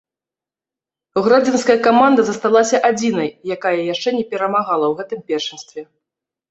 Гродзенская 1.27 1.75
каманда 1.89 2.21
засталася 2.31 2.81
адзінай, 2.91 3.29
якая 3.59 3.77
яшчэ 3.93 4.09
не 4.19 4.25
перамагала 4.35 4.85
ў 4.93 5.03
гэтым 5.03 5.19
першынстве. 5.31 5.81